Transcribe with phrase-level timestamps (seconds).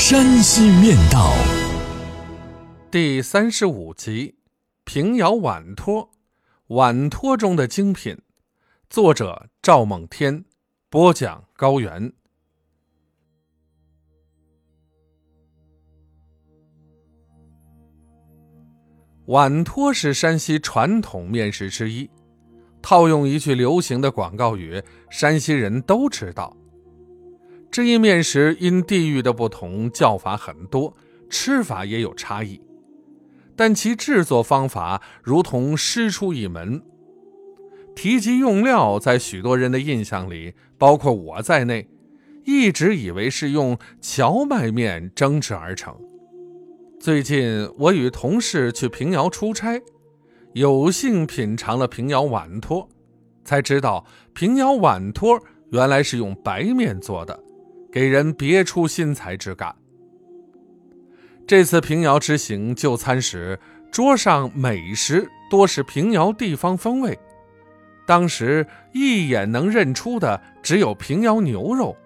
[0.00, 1.30] 山西面道》
[2.90, 4.34] 第三十五集：
[4.84, 6.10] 平遥碗托，
[6.68, 8.16] 碗托中的精品。
[8.88, 10.46] 作者：赵梦天，
[10.88, 12.10] 播讲：高原。
[19.26, 22.10] 碗托是山西传统面食之一，
[22.80, 26.56] 套用一句流行的广告语，山西人都知道。
[27.70, 30.96] 这一面食因地域的不同，叫法很多，
[31.28, 32.60] 吃法也有差异，
[33.54, 36.82] 但其制作方法如同师出一门。
[37.94, 41.88] 提及用料，在许多人的印象里，包括我在内，
[42.44, 45.94] 一直以为是用荞麦面蒸制而成。
[46.98, 49.80] 最近，我与同事去平遥出差，
[50.54, 52.88] 有幸品尝了平遥碗托，
[53.44, 57.38] 才知道平遥碗托原来是用白面做的，
[57.92, 59.74] 给人别出心裁之感。
[61.46, 63.58] 这次平遥之行就餐时，
[63.90, 67.18] 桌上美食多是平遥地方风味，
[68.06, 71.96] 当时一眼能认出的只有平遥牛肉，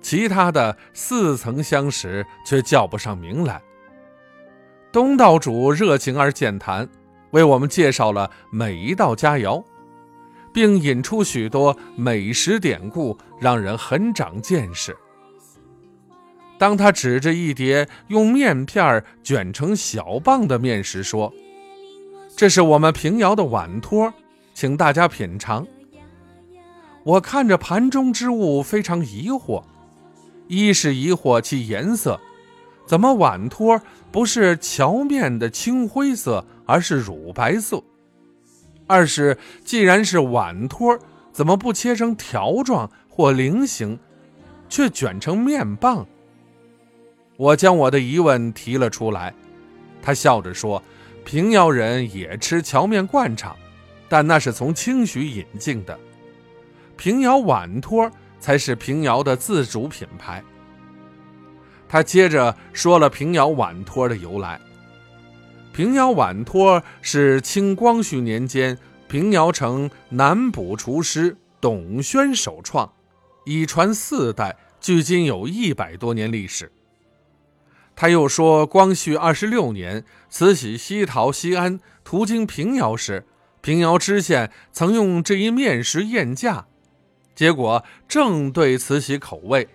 [0.00, 3.60] 其他的似曾相识却叫不上名来。
[4.92, 6.88] 东道主热情而健谈，
[7.32, 9.64] 为我们介绍了每一道佳肴，
[10.52, 14.96] 并引出许多美食典故，让人很长见识。
[16.64, 21.30] 当他指着一碟用面片卷成小棒的面食说
[22.34, 24.10] ：“这是我们平遥的碗托，
[24.54, 25.66] 请大家品尝。”
[27.04, 29.62] 我看着盘中之物，非常疑惑，
[30.48, 32.18] 一是疑惑其颜色。
[32.86, 33.78] 怎么碗托
[34.10, 37.84] 不是荞面的青灰色，而是乳白色？
[38.86, 39.36] 二是
[39.66, 40.98] 既然是碗托，
[41.30, 43.98] 怎么不切成条状或菱形，
[44.70, 46.06] 却卷成面棒？
[47.36, 49.34] 我将我的疑问提了出来，
[50.00, 50.82] 他笑着说
[51.24, 53.56] ：“平遥人也吃荞面灌肠，
[54.08, 55.98] 但那是从清徐引进的，
[56.96, 60.42] 平遥碗托才是平遥的自主品牌。”
[61.88, 64.60] 他接着说了平遥碗托的由来。
[65.72, 68.78] 平遥碗托是清光绪年间
[69.08, 72.92] 平遥城南补厨师董宣首创，
[73.44, 76.70] 已传四代，距今有一百多年历史。
[77.96, 83.26] 他又说，光绪二十六年，慈禧西逃西安，途经平遥时，
[83.60, 86.66] 平遥知县曾用这一面食宴驾，
[87.34, 89.68] 结果正对慈禧口味，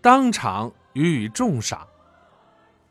[0.00, 0.72] 当场。
[0.94, 1.88] 予以重赏，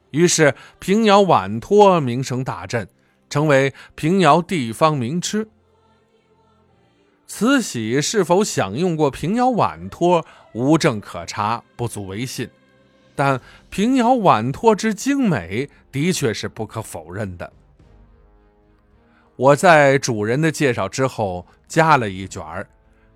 [0.09, 2.87] 于是平遥碗托名声大振，
[3.29, 5.47] 成为平遥地方名吃。
[7.27, 12.49] 慈禧是否享用过平遥碗托，无证可查，不足为信。
[13.23, 13.39] 但
[13.69, 17.53] 平遥碗托之精美，的确是不可否认的。
[19.35, 22.67] 我在主人的介绍之后，加了一卷儿，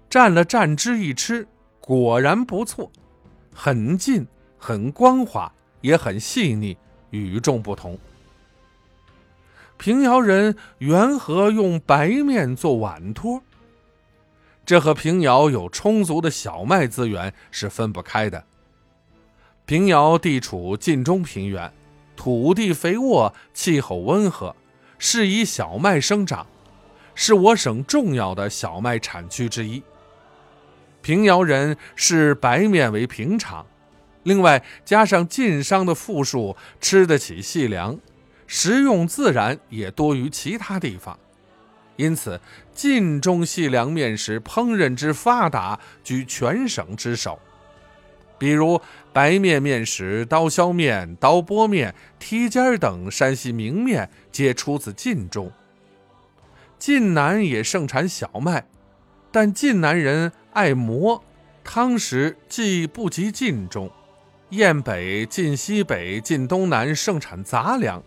[0.08, 1.48] 蘸了蘸汁一吃，
[1.80, 2.92] 果然不错，
[3.52, 4.28] 很劲。
[4.60, 5.52] 很光滑，
[5.82, 6.78] 也很细腻，
[7.10, 7.98] 与众不同。
[9.78, 13.42] 平遥人缘何用白面做碗托？
[14.66, 18.44] 这和平遥有充足的小麦资源是分不开的。
[19.66, 21.74] 平遥地处晋中平原，
[22.16, 24.56] 土地肥沃，气候温和，
[25.00, 26.46] 适宜小麦生长，
[27.16, 29.82] 是我省重要的小麦产区之一。
[31.02, 33.66] 平遥人视白面为平常。
[34.22, 37.98] 另外，加上晋商的富庶，吃得起细粮，
[38.46, 41.18] 食用自然也多于其他地方，
[41.96, 42.40] 因此
[42.72, 47.40] 晋中细粮面食烹饪之发达，居全省之首。
[48.38, 48.82] 比如
[49.14, 55.52] 白面面食、刀削面、刀拨面、梯尖等山西名面，皆出自晋中。
[56.78, 58.66] 晋南也盛产小麦，
[59.32, 61.24] 但晋南人爱磨，
[61.64, 63.90] 汤食既不及晋中。
[64.50, 68.04] 燕北、晋西北、晋东南盛产杂粮，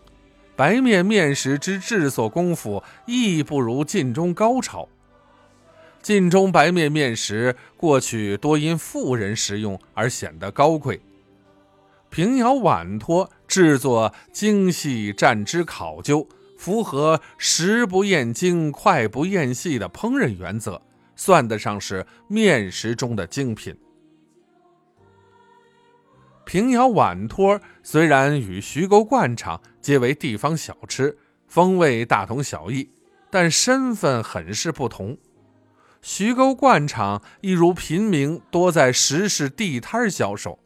[0.55, 4.87] 白面面食之制作功夫亦不如晋中高超。
[6.01, 10.99] 晋中白面面食过去多因富人食用而显得高贵。
[12.09, 20.81] 平遥碗托制作精细、蘸汁考究、符合食不厌精、快不厌细的烹饪原则，
[21.15, 23.75] 算得上是面食中的精品。
[26.45, 31.15] 平遥碗托虽然与徐沟灌肠皆为地方小吃，
[31.47, 32.89] 风味大同小异，
[33.29, 35.15] 但身份很是不同。
[36.01, 40.57] 徐沟灌肠一如平民，多在石市地摊销售，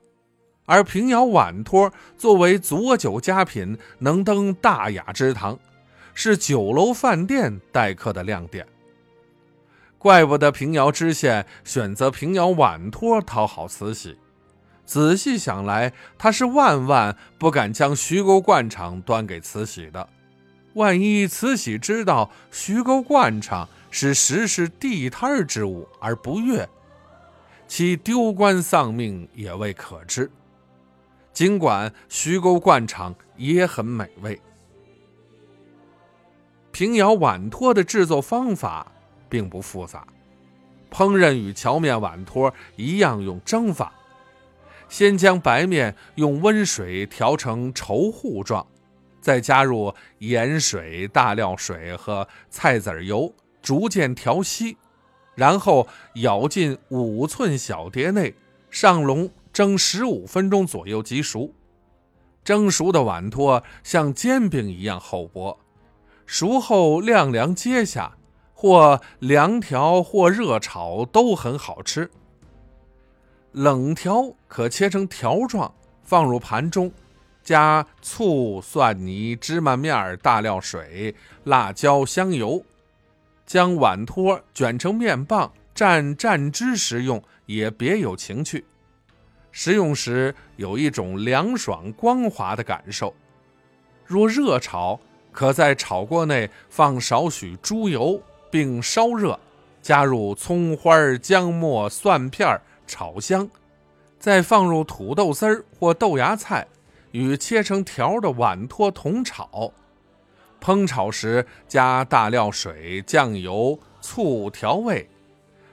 [0.65, 5.57] 而平遥碗托作为佐酒佳品，能登大雅之堂，
[6.13, 8.65] 是酒楼饭店待客的亮点。
[9.97, 14.17] 怪不得平遥知县选择平遥碗托讨好慈禧。
[14.85, 20.07] 仔细想来，他是万万不敢将徐沟灌肠端给慈禧的。
[20.73, 26.67] 万一慈禧知道徐沟灌肠是实施地摊之物而不悦，
[27.67, 30.31] 其丢官丧命也未可知。
[31.31, 34.41] 尽管徐沟灌肠也很美味，
[36.71, 38.91] 平遥碗托的制作方法
[39.29, 40.07] 并不复杂，
[40.91, 43.93] 烹饪与荞面碗托一样，用蒸法。
[44.89, 48.65] 先将白面用温水调成稠糊状，
[49.21, 53.31] 再加入盐水、大料水和菜籽油，
[53.63, 54.77] 逐渐调稀，
[55.33, 58.35] 然后舀进五寸小碟内，
[58.69, 61.51] 上笼蒸十五分钟左右即熟。
[62.43, 65.57] 蒸熟的碗托像煎饼一样厚薄，
[66.25, 68.17] 熟后晾凉揭下，
[68.53, 72.11] 或凉调或热炒都很好吃。
[73.53, 75.73] 冷调可切成条状，
[76.03, 76.91] 放入盘中，
[77.43, 81.15] 加醋、蒜泥、芝麻面、大料水、
[81.45, 82.65] 辣椒、香油，
[83.45, 88.65] 将碗托卷成面棒，蘸蘸汁食用，也别有情趣。
[89.51, 93.13] 食用时有一种凉爽光滑的感受。
[94.05, 94.99] 若热炒，
[95.31, 99.39] 可在炒锅内放少许猪油，并烧热，
[99.81, 102.59] 加入葱花、姜末、蒜片。
[102.85, 103.49] 炒香，
[104.19, 106.67] 再放入土豆丝儿或豆芽菜，
[107.11, 109.71] 与切成条的碗托同炒。
[110.63, 115.09] 烹炒时加大料水、酱油、醋调味，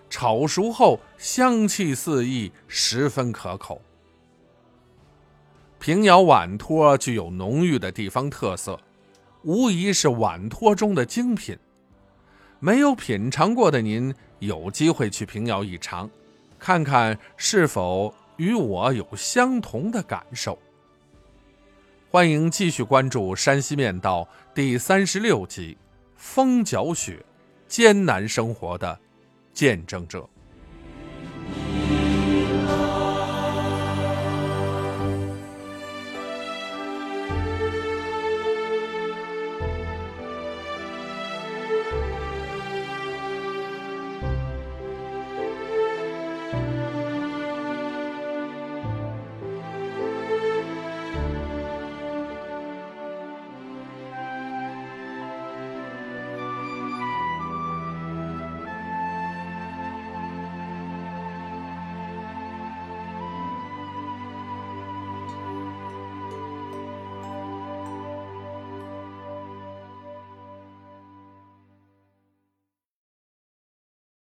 [0.09, 3.81] 炒熟后香气四溢，十分可口。
[5.79, 8.81] 平遥碗托具有浓郁的地方特色，
[9.45, 11.57] 无疑是碗托中的精品。
[12.59, 16.11] 没有品尝过的您，有机会去平遥一尝。
[16.59, 20.59] 看看是否与我有相同的感受。
[22.13, 25.79] 欢迎继续关注《山西面道》第三十六集
[26.17, 27.13] 《风搅雪》，
[27.69, 28.99] 艰难生活的
[29.55, 30.29] 见证者。